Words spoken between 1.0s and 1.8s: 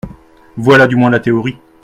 la théorie.